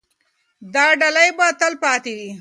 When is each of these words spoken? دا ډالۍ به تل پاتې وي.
دا 0.73 0.85
ډالۍ 0.99 1.29
به 1.37 1.47
تل 1.59 1.73
پاتې 1.83 2.11
وي. 2.17 2.29